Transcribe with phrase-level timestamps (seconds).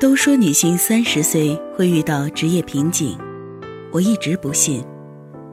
[0.00, 3.18] 都说女性三十岁会遇到职业瓶颈，
[3.92, 4.82] 我一直不信，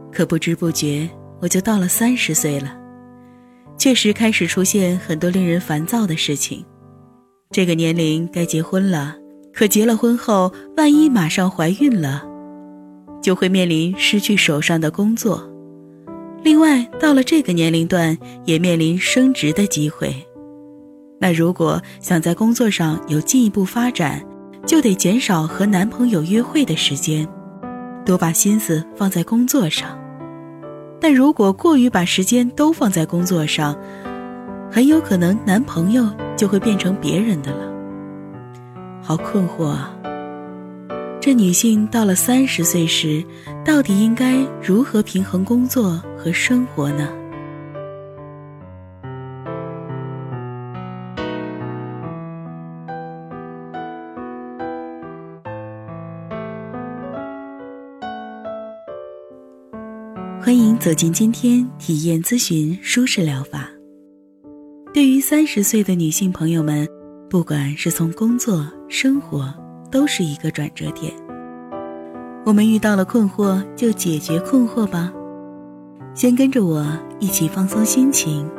[0.10, 1.08] 可不知不觉
[1.42, 2.74] 我就到了三十岁了，
[3.78, 6.64] 确实开始出现很多令人烦躁的事情。
[7.52, 9.18] 这个年龄该结婚了，
[9.54, 12.24] 可结了婚后，万一马上怀孕了，
[13.22, 15.46] 就会面临失去手上的工作。
[16.42, 20.16] 另外，到了这个年龄段，也面临升职的机会。
[21.20, 24.24] 那如果想在工作上有进一步发展，
[24.68, 27.26] 就得减少和男朋友约会的时间，
[28.06, 29.98] 多把心思放在工作上。
[31.00, 33.74] 但如果过于把时间都放在工作上，
[34.70, 37.72] 很有可能男朋友就会变成别人的了。
[39.02, 39.94] 好困惑啊！
[41.22, 43.24] 这女性到了三十岁时，
[43.64, 47.08] 到底应该如何平衡工作和生活呢？
[60.48, 63.68] 欢迎走进今天体验咨询舒适疗法。
[64.94, 66.88] 对于三十岁的女性朋友们，
[67.30, 69.54] 不管是从工作、生活，
[69.92, 71.12] 都是一个转折点。
[72.46, 75.12] 我们遇到了困惑，就解决困惑吧。
[76.16, 76.88] 先跟着我
[77.20, 78.50] 一起放松心情，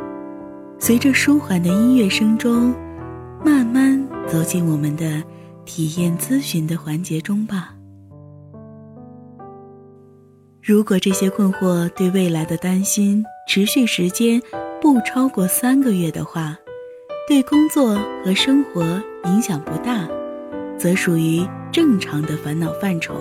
[0.79, 2.75] 随着舒缓的音乐声中，
[3.43, 5.23] 慢慢走进我们的
[5.65, 7.78] 体验咨询的环节中吧。
[10.69, 14.39] 如果这些困惑对未来的担心持续时间
[14.83, 16.55] 不超过三个月的话，
[17.27, 18.83] 对工作和生活
[19.25, 20.07] 影响不大，
[20.77, 23.15] 则属于正常的烦恼范畴，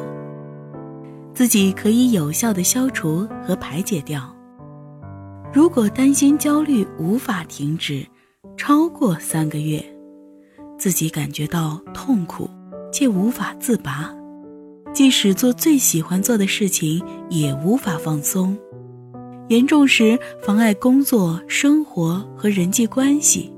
[1.34, 4.30] 自己可以有效的消除和排解掉。
[5.54, 8.06] 如果担心焦虑无法停止，
[8.58, 9.82] 超过三个月，
[10.78, 12.50] 自己感觉到痛苦
[12.92, 14.14] 且无法自拔。
[14.98, 17.00] 即使做最喜欢做的事情，
[17.30, 18.58] 也无法放松，
[19.48, 23.54] 严重时妨碍工作、生活和人际关系，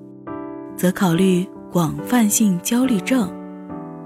[0.76, 3.32] 则考虑广泛性焦虑症，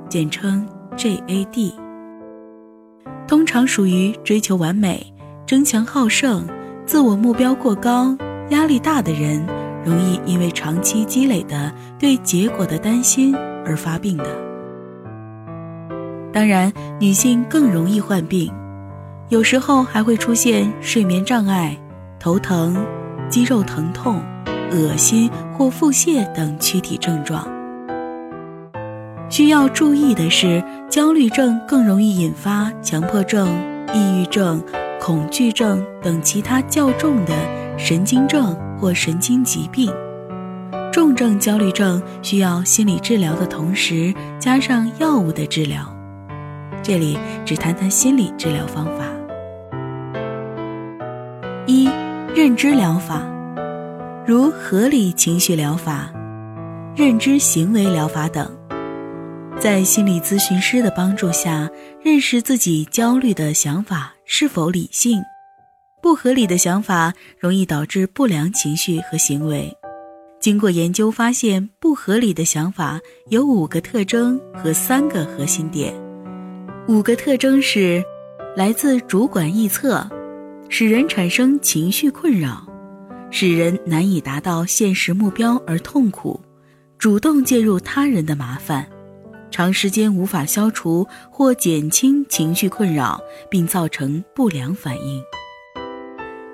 [0.07, 0.63] 简称
[0.95, 1.73] GAD。
[3.27, 5.03] 通常属于追求完美、
[5.43, 6.47] 争强好胜、
[6.85, 8.15] 自我目标过高、
[8.51, 9.43] 压力大的人，
[9.83, 14.52] 容易因为长期积累的对结果的担心而发病的。
[16.33, 18.51] 当然，女性更容易患病，
[19.29, 21.77] 有时候还会出现睡眠障碍、
[22.19, 22.75] 头疼、
[23.29, 24.19] 肌肉疼痛、
[24.71, 27.47] 恶心或腹泻等躯体症状。
[29.29, 33.47] 需要注意的是，焦虑症更容易引发强迫症、
[33.93, 34.59] 抑郁症、
[34.99, 37.33] 恐惧症等其他较重的
[37.77, 39.91] 神经症或神经疾病。
[40.91, 45.83] 重症焦虑症需要心理治疗的同时，加上药物的治疗。
[46.83, 49.05] 这里只谈谈心理治疗方法。
[51.65, 51.89] 一、
[52.35, 53.23] 认知疗法，
[54.27, 56.11] 如合理情绪疗法、
[56.93, 58.51] 认知行为疗法等，
[59.57, 61.69] 在心理咨询师的帮助下，
[62.03, 65.23] 认识自己焦虑的想法是否理性。
[66.01, 69.73] 不合理的想法容易导致不良情绪和行为。
[70.41, 76.02] 经过研究发现，不合理的想法有五个特征和三个核心点。
[76.85, 78.03] 五个特征是：
[78.57, 80.05] 来自主管臆测，
[80.67, 82.61] 使人产生情绪困扰，
[83.31, 86.41] 使人难以达到现实目标而痛苦，
[86.97, 88.85] 主动介入他人的麻烦，
[89.49, 93.17] 长时间无法消除或减轻情绪困扰，
[93.49, 95.23] 并造成不良反应。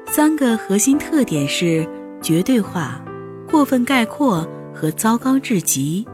[0.06, 1.90] 三个核心特点是
[2.22, 3.04] 绝对化、
[3.50, 6.06] 过分概括和糟糕至极，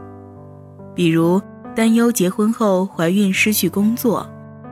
[0.94, 1.38] 比如。
[1.76, 4.26] 担忧结婚后怀孕失去工作，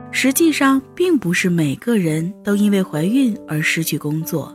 [0.09, 4.51] 实际上并不是每个人都因为怀孕而失去工作，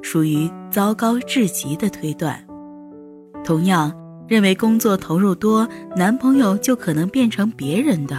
[0.00, 2.40] 属于糟糕至极的推断。
[3.44, 3.92] 同样，
[4.28, 8.16] 认为工作投入多，男朋友就可能变成别人的，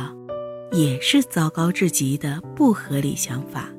[0.73, 3.69] 也是糟糕至极的不合理想法。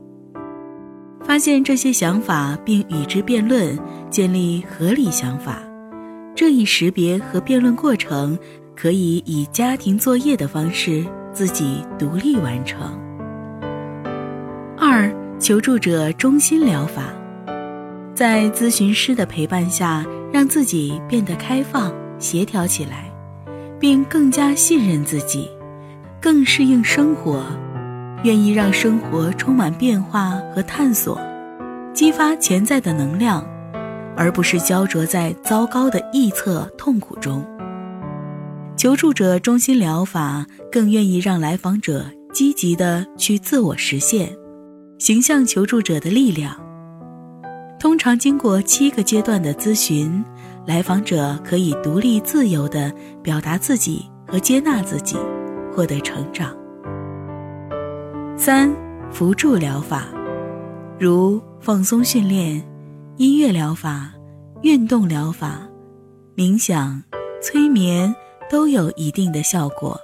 [1.23, 3.79] 发现这些想法并与之辩论，
[4.09, 5.63] 建立合理想法，
[6.35, 8.39] 这一识别和辩论过程。
[8.77, 12.99] 可以以家庭作业的方式自己独立完成。
[14.79, 17.05] 二、求助者中心疗法，
[18.15, 23.11] 在咨询师的陪伴下，让自己变得开放、协调起来，
[23.79, 25.49] 并更加信任自己，
[26.21, 27.45] 更适应生活，
[28.25, 31.21] 愿意让生活充满变化和探索，
[31.93, 33.45] 激发潜在的能量，
[34.17, 37.45] 而不是焦灼在糟糕的臆测痛苦中。
[38.83, 44.37] 求助者中心疗法更愿意让来访者积极的去自我实现，
[44.99, 46.53] 形象求助者的力量。
[47.79, 50.25] 通常经过七个阶段的咨询，
[50.67, 52.93] 来访者可以独立自由的
[53.23, 55.17] 表达自己和接纳自己，
[55.73, 56.53] 获得成长。
[58.37, 58.69] 三、
[59.13, 60.09] 辅助疗法，
[60.99, 62.61] 如放松训练、
[63.17, 64.13] 音乐疗法、
[64.63, 65.61] 运动疗法、
[66.35, 67.01] 冥想、
[67.41, 68.13] 催眠
[68.53, 69.99] 都有一定的效果。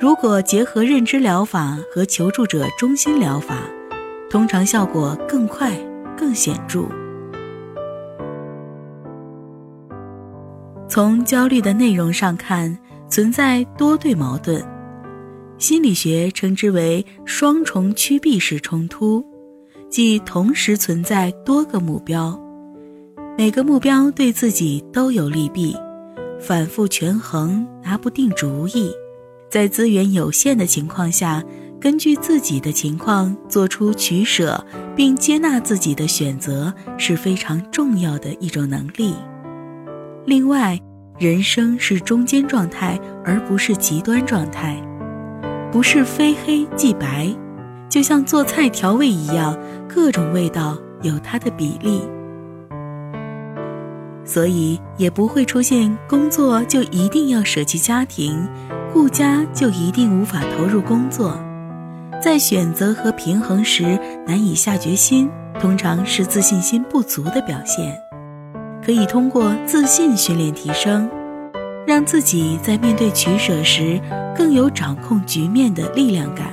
[0.00, 3.58] 如果结合认知疗法和求助者中心疗法，
[4.30, 5.70] 通常效果更快。
[6.16, 6.84] 更显著。
[10.86, 12.78] 从焦虑的内容上看，
[13.08, 14.62] 存在多对矛盾，
[15.56, 19.24] 心理学称之为双重趋避式冲突，
[19.88, 22.38] 即同时存在多个目标，
[23.38, 25.74] 每个目标对自己都有利弊，
[26.40, 28.90] 反复权衡，拿不定主意，
[29.50, 31.42] 在资源有限的情况下。
[31.80, 34.62] 根据自己的情况做出取舍，
[34.94, 39.14] 并接纳自己的选择是非常重要的一种能力。
[40.26, 40.78] 另外，
[41.18, 44.76] 人生是中间状态，而不是极端状态，
[45.72, 47.34] 不是非黑即白，
[47.88, 49.58] 就像做菜调味一样，
[49.88, 52.02] 各种味道有它的比例。
[54.24, 58.46] 所以，也不会出现工作就一定要舍弃家庭，
[58.92, 61.36] 顾家就一定无法投入工作。
[62.22, 65.28] 在选择和平衡时难以下决心，
[65.58, 67.98] 通常是自信心不足的表现。
[68.84, 71.08] 可以通过自信训练提升，
[71.86, 74.00] 让自己在面对取舍时
[74.36, 76.52] 更有掌控局面的力量感。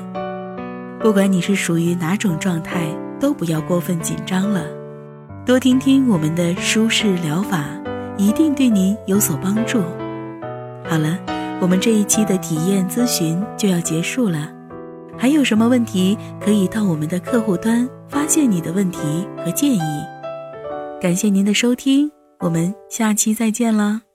[0.99, 2.87] 不管你是属于哪种状态，
[3.19, 4.63] 都不要过分紧张了。
[5.47, 7.63] 多听听我们的舒适疗法，
[8.17, 9.79] 一定对您有所帮助。
[10.83, 11.17] 好了，
[11.61, 14.51] 我们这一期的体验咨询就要结束了。
[15.17, 18.99] 还有什么问题，可以到我们的客户端发现你的问题
[19.37, 19.79] 和建议。
[20.99, 22.11] 感谢您的收听，
[22.41, 24.06] 我们下期再见了。